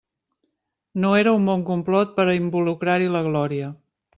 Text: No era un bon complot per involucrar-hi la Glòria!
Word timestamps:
No 1.03 1.11
era 1.19 1.35
un 1.39 1.45
bon 1.51 1.65
complot 1.69 2.15
per 2.17 2.27
involucrar-hi 2.39 3.11
la 3.17 3.23
Glòria! 3.29 3.71